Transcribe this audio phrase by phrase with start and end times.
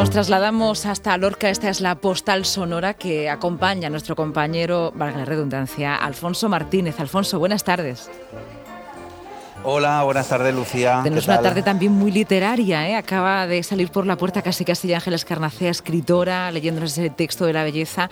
[0.00, 1.50] Nos trasladamos hasta Lorca.
[1.50, 6.98] Esta es la postal sonora que acompaña a nuestro compañero, valga la redundancia, Alfonso Martínez.
[7.00, 8.08] Alfonso, buenas tardes.
[9.62, 11.00] Hola, buenas tardes, Lucía.
[11.02, 12.88] Tenemos una tarde también muy literaria.
[12.88, 12.96] ¿eh?
[12.96, 17.52] Acaba de salir por la puerta casi Castilla Ángeles Carnacea, escritora, leyéndonos ese texto de
[17.52, 18.08] la belleza.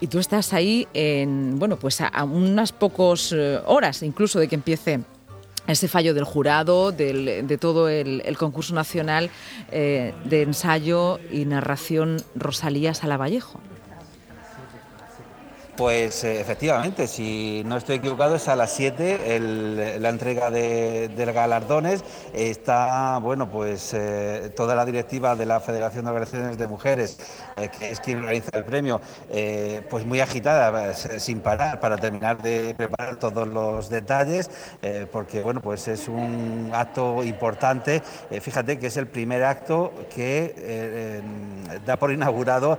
[0.00, 4.54] Y tú estás ahí, en, bueno, pues a, unas pocas eh, horas incluso de que
[4.54, 5.00] empiece
[5.66, 9.30] ese fallo del jurado, de todo el, concurso nacional
[9.72, 13.60] eh, de ensayo y narración Rosalía Salavallejo.
[15.76, 22.02] Pues eh, efectivamente, si no estoy equivocado, es a las 7 la entrega de, galardones.
[22.32, 27.18] Está, bueno, pues eh, toda la directiva de la Federación de Organizaciones de Mujeres,
[27.56, 29.02] eh, que es quien organiza el premio,
[29.90, 34.50] pues muy agitada, sin parar, para terminar de preparar todos los detalles,
[35.12, 38.02] porque, bueno, pues es un acto importante.
[38.40, 41.22] fíjate que es el primer acto que
[41.84, 42.78] da por inaugurado,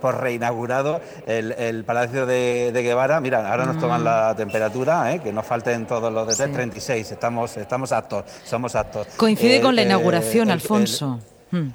[0.00, 5.20] por reinaugurado el Palacio de, Guevara, mira, ahora nos toman la temperatura, ¿eh?
[5.20, 9.06] que nos falten todos los de 36, estamos, estamos aptos, somos aptos.
[9.16, 11.20] Coincide con la inauguración, Alfonso.
[11.50, 11.68] Hmm.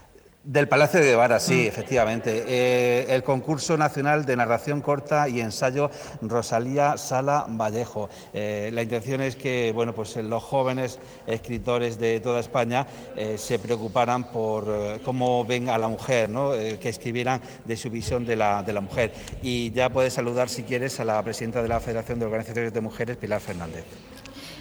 [0.46, 1.68] Del Palacio de Guevara, sí, mm.
[1.68, 2.44] efectivamente.
[2.46, 5.90] Eh, el concurso nacional de narración corta y ensayo
[6.22, 8.10] Rosalía Sala Vallejo.
[8.34, 12.86] Eh, la intención es que bueno, pues los jóvenes escritores de toda España
[13.16, 16.52] eh, se preocuparan por cómo ven a la mujer, ¿no?
[16.52, 19.14] que escribieran de su visión de la, de la mujer.
[19.42, 22.82] Y ya puedes saludar, si quieres, a la presidenta de la Federación de Organizaciones de
[22.82, 23.86] Mujeres, Pilar Fernández.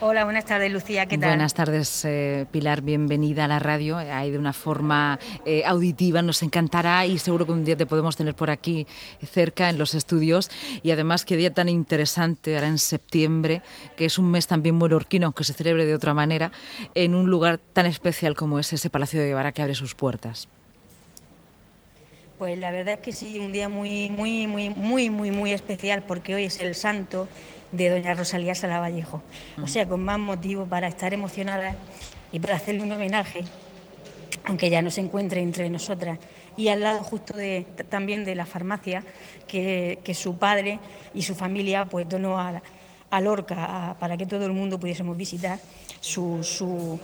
[0.05, 1.29] Hola, buenas tardes, Lucía, ¿qué tal?
[1.29, 3.99] Buenas tardes, eh, Pilar, bienvenida a la radio.
[3.99, 8.17] Ahí de una forma eh, auditiva, nos encantará y seguro que un día te podemos
[8.17, 8.89] tener por aquí
[9.25, 10.51] cerca en los estudios.
[10.83, 13.63] Y además, qué día tan interesante, ahora en septiembre,
[13.97, 16.51] que es un mes también muy lorquino, aunque se celebre de otra manera,
[16.97, 20.49] en un lugar tan especial como es ese Palacio de Guevara que abre sus puertas.
[22.39, 26.03] Pues la verdad es que sí, un día muy, muy, muy, muy, muy, muy especial,
[26.03, 27.29] porque hoy es el santo
[27.73, 29.23] de doña Rosalía Salavallejo.
[29.63, 31.75] O sea, con más motivo para estar emocionada
[32.31, 33.45] y para hacerle un homenaje,
[34.45, 36.19] aunque ya no se encuentre entre nosotras.
[36.57, 39.03] Y al lado justo de, también de la farmacia
[39.47, 40.79] que, su padre
[41.15, 42.63] y su familia pues donó a,
[43.11, 45.59] a Lorca para que todo el mundo pudiésemos visitar
[46.01, 46.99] su, su,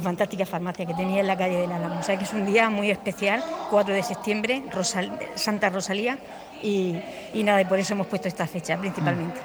[0.00, 2.00] fantástica farmacia que tenía en la calle de la Alamo.
[2.00, 4.62] O sea que es un día muy especial, 4 de septiembre,
[5.34, 6.18] Santa Rosalía,
[6.62, 6.94] y,
[7.34, 9.40] y nada, y por eso hemos puesto esta fecha principalmente.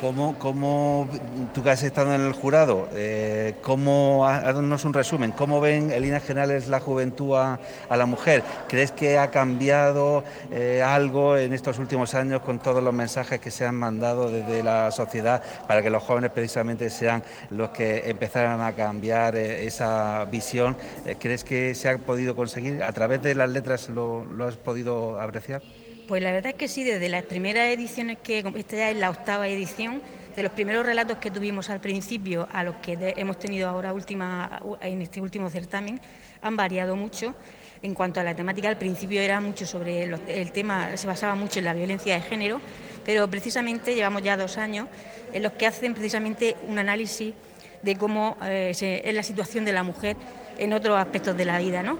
[0.00, 1.08] ¿Cómo, cómo
[1.54, 6.02] tú que has estado en el jurado, eh, cómo, haznos un resumen, cómo ven en
[6.02, 7.58] líneas generales la juventud a,
[7.88, 8.42] la mujer?
[8.68, 13.50] ¿Crees que ha cambiado eh, algo en estos últimos años con todos los mensajes que
[13.50, 18.60] se han mandado desde la sociedad para que los jóvenes precisamente sean los que empezaran
[18.60, 20.76] a cambiar eh, esa visión?
[21.18, 22.82] ¿Crees que se ha podido conseguir?
[22.82, 25.62] ¿A través de las letras lo has podido apreciar?
[26.06, 29.10] Pues la verdad es que sí, desde las primeras ediciones, que esta ya es la
[29.10, 30.00] octava edición,
[30.36, 34.60] de los primeros relatos que tuvimos al principio a los que hemos tenido ahora última,
[34.82, 36.00] en este último certamen,
[36.42, 37.34] han variado mucho.
[37.82, 41.58] En cuanto a la temática, al principio era mucho sobre el tema, se basaba mucho
[41.58, 42.60] en la violencia de género,
[43.04, 44.86] pero precisamente llevamos ya dos años
[45.32, 47.34] en los que hacen precisamente un análisis
[47.82, 50.16] de cómo eh, es la situación de la mujer
[50.56, 51.98] en otros aspectos de la vida, ¿no?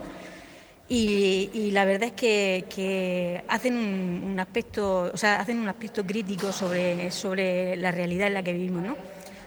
[0.88, 7.10] Y, la verdad es que, hacen un, aspecto, o sea, hacen un aspecto crítico sobre,
[7.10, 8.96] sobre la realidad en la que vivimos, ¿no?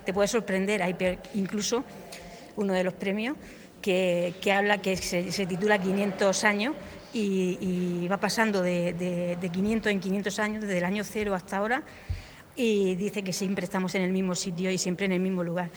[0.05, 0.95] Te puede sorprender, hay
[1.35, 1.85] incluso
[2.57, 3.38] uno de los premios
[3.81, 6.75] que, habla que se, titula 500 años
[7.13, 8.94] y, va pasando de,
[9.39, 11.83] de, 500 en 500 años, desde el año cero hasta ahora,
[12.57, 15.69] y dice que siempre estamos en el mismo sitio y siempre en el mismo lugar.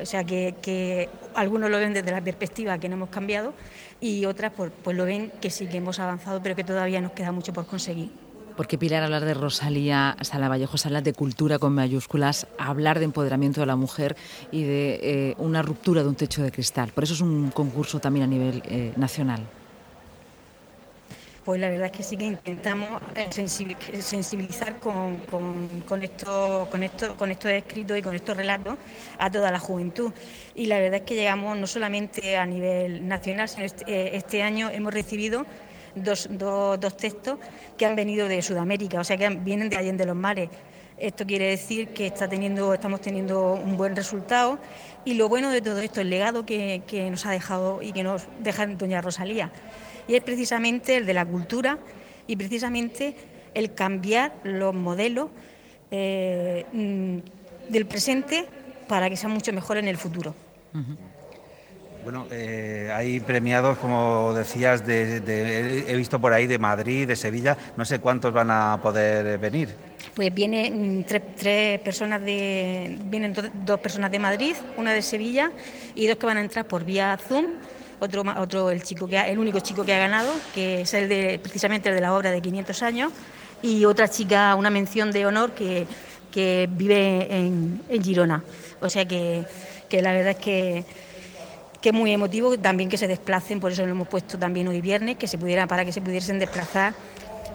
[0.00, 3.52] O sea que, algunos lo ven desde la perspectiva que no hemos cambiado
[4.00, 7.12] y otras pues, pues, lo ven que sí que hemos avanzado, pero que todavía nos
[7.12, 8.10] queda mucho por conseguir.
[8.56, 13.66] Porque Pilar, hablar de Rosalía Salavallejo, hablar de cultura con mayúsculas, hablar de empoderamiento de
[13.66, 14.16] la mujer
[14.50, 16.92] y de eh, una ruptura de un techo de cristal.
[16.92, 19.46] Por eso es un concurso también a nivel eh, nacional.
[21.50, 23.26] Pues la verdad es que sí que intentamos eh,
[24.00, 25.16] sensibilizar con,
[25.84, 28.76] con, esto, con, esto, con estos escritos y con estos relatos
[29.18, 30.12] a toda la juventud.
[30.54, 34.44] Y la verdad es que llegamos no solamente a nivel nacional, sino este, eh, este
[34.44, 35.44] año hemos recibido
[35.96, 37.40] dos, dos, textos
[37.76, 40.50] que han venido de Sudamérica, o sea que vienen de Allende los Mares.
[40.98, 44.60] Esto quiere decir que está teniendo, estamos teniendo un buen resultado
[45.04, 48.04] y lo bueno de todo esto, el legado que, que nos ha dejado y que
[48.04, 49.50] nos deja doña Rosalía
[50.10, 51.78] y es precisamente el de la cultura
[52.26, 53.14] y precisamente
[53.54, 55.30] el cambiar los modelos
[55.92, 57.18] eh, mm,
[57.70, 58.44] del presente
[58.88, 60.34] para que sean mucho mejor en el futuro.
[62.02, 67.56] Bueno, eh, hay premiados, como decías, de, he visto por ahí de Madrid, de Sevilla,
[67.76, 69.68] no sé cuántos van a poder venir.
[70.16, 73.32] Pues vienen tres, personas de, vienen
[73.64, 75.52] dos personas de Madrid, una de Sevilla
[75.94, 77.46] y dos que van a entrar por vía Zoom.
[78.00, 81.38] Otro, otro el chico que el único chico que ha ganado, que es el de
[81.42, 83.12] precisamente el de la obra de 500 años,
[83.62, 85.86] y otra chica, una mención de honor que,
[86.32, 88.42] que vive en, en Girona.
[88.80, 89.44] O sea que,
[89.88, 90.84] que la verdad es que
[91.80, 94.80] que es muy emotivo también que se desplacen, por eso lo hemos puesto también hoy
[94.80, 96.94] viernes, que se pudiera, para que se pudiesen desplazar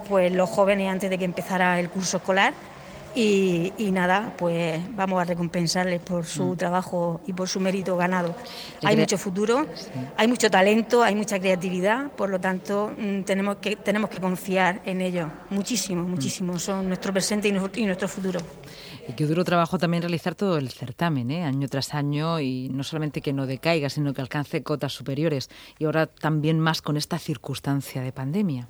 [0.10, 2.54] pues los jóvenes antes de que empezara el curso escolar.
[3.16, 6.58] Y, nada, pues vamos a recompensarles por su mm.
[6.58, 8.36] trabajo y por su mérito ganado.
[8.84, 9.66] Hay mucho futuro,
[10.18, 14.82] hay mucho talento, hay mucha creatividad, por lo tanto mm, tenemos que, tenemos que confiar
[14.86, 16.10] en ellos, muchísimo, mm.
[16.10, 16.60] muchísimo.
[16.60, 18.42] Son nuestro presente y nuestro futuro.
[19.08, 21.44] Y qué duro trabajo también realizar todo el certamen, ¿eh?
[21.44, 25.50] año tras año, y no solamente que no decaiga, sino que alcance cotas superiores.
[25.78, 28.68] Y ahora también más con esta circunstancia de pandemia.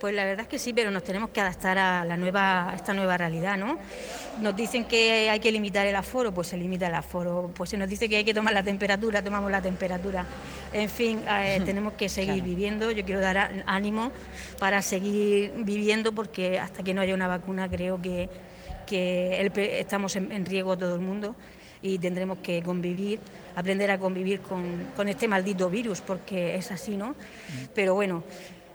[0.00, 2.94] Pues la verdad es que sí, pero nos tenemos que adaptar a la nueva, esta
[2.94, 3.78] nueva realidad, ¿no?
[4.40, 7.50] Nos dicen que hay que limitar el aforo, pues se limita el aforo.
[7.54, 10.24] Pues se nos dice que hay que tomar la temperatura, tomamos la temperatura.
[10.72, 12.90] En fin, eh, tenemos que seguir viviendo.
[12.90, 14.10] Yo quiero dar ánimo
[14.58, 18.30] para seguir viviendo porque hasta que no haya una vacuna creo que,
[19.50, 21.36] estamos en, riesgo todo el mundo
[21.82, 23.20] y tendremos que convivir,
[23.54, 27.14] aprender a convivir con, con este maldito virus porque es así, ¿no?
[27.74, 28.24] Pero bueno.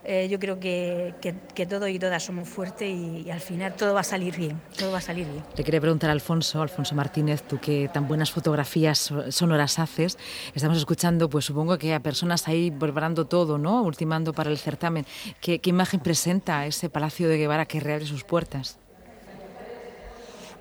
[0.08, 4.02] Eh, yo creo que, que, todos y todas somos fuertes y, al final todo va
[4.02, 5.44] a salir bien, todo va a salir bien.
[5.58, 10.18] Le quería preguntar a Alfonso, Alfonso Martínez, tú que tan buenas fotografías sonoras haces,
[10.54, 13.82] estamos escuchando, pues supongo que a personas ahí preparando todo, ¿no?
[13.82, 15.06] Ultimando para el certamen.
[15.42, 18.78] ¿Qué, qué imagen presenta ese Palacio de Guevara que reabre sus puertas?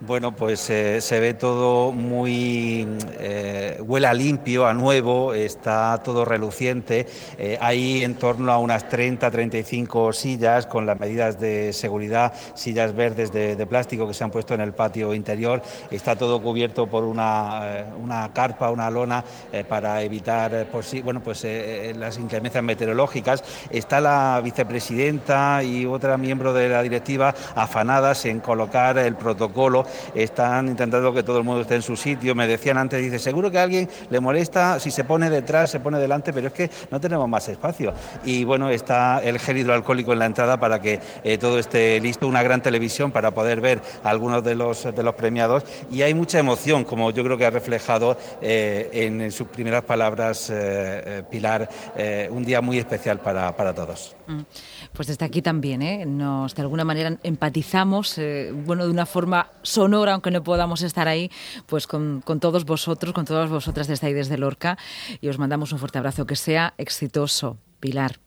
[0.06, 2.86] Bueno, pues eh, se ve todo muy,
[3.18, 7.06] eh, huela limpio, a nuevo, está todo reluciente.
[7.38, 12.94] Eh, hay en torno a unas 30, 35 sillas con las medidas de seguridad, sillas
[12.94, 15.62] verdes de, plástico que se han puesto en el patio interior.
[15.90, 19.24] Está todo cubierto por una, una carpa, una lona
[19.70, 21.46] para evitar sí, bueno, pues,
[21.96, 23.42] las inclemencias meteorológicas.
[23.70, 30.68] Está la vicepresidenta y otra miembro de la directiva afanadas en colocar el protocolo están
[30.68, 32.34] intentando que todo el mundo esté en su sitio.
[32.34, 35.80] Me decían antes, dice, seguro que a alguien le molesta si se pone detrás, se
[35.80, 37.92] pone delante, pero es que no tenemos más espacio.
[38.24, 42.26] Y bueno, está el gel hidroalcohólico en la entrada para que eh, todo esté listo,
[42.28, 44.86] una gran televisión para poder ver algunos de los,
[45.16, 45.64] premiados.
[45.90, 50.50] Y hay mucha emoción, como yo creo que ha reflejado eh, en, sus primeras palabras
[50.52, 51.68] eh, Pilar,
[52.30, 54.14] un día muy especial para, todos.
[54.26, 54.40] Mm.
[54.92, 56.04] Pues desde aquí también, ¿eh?
[56.06, 58.20] nos de alguna manera empatizamos,
[58.64, 61.30] bueno, de una forma sonora, aunque no podamos estar ahí,
[61.66, 64.78] pues con, todos vosotros, con todas vosotras desde ahí, desde Lorca,
[65.20, 67.58] y os mandamos un fuerte abrazo, que sea exitoso.
[67.80, 68.18] Pilar.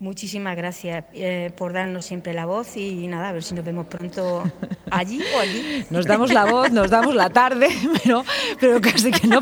[0.00, 3.86] Muchísimas gracias eh, por darnos siempre la voz y nada, a ver si nos vemos
[3.86, 4.42] pronto
[4.90, 5.84] allí o allí.
[5.90, 7.68] Nos damos la voz, nos damos la tarde,
[8.02, 8.24] pero,
[8.58, 9.40] pero casi que no,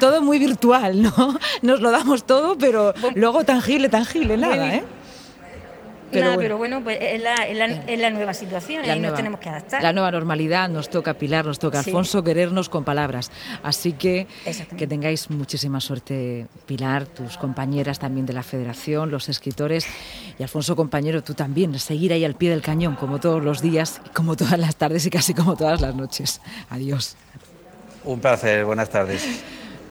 [0.00, 1.38] todo muy virtual, ¿no?
[1.60, 4.84] Nos lo damos todo, pero luego tangible, tangible, nada, ¿eh?
[6.10, 6.44] Pero Nada, bueno.
[6.46, 9.82] pero bueno, pues es la, es la, nueva situación y nos tenemos que adaptar.
[9.82, 13.30] La nueva normalidad nos toca Pilar, nos toca Alfonso querernos con palabras.
[13.62, 14.26] Así que
[14.76, 19.86] que tengáis muchísima suerte, Pilar, tus compañeras también de la Federación, los escritores
[20.38, 24.00] y Alfonso, compañero, tú también, seguir ahí al pie del cañón como todos los días,
[24.14, 26.40] como todas las tardes y casi como todas las noches.
[26.70, 27.16] Adiós.
[28.04, 29.42] Un placer, buenas tardes.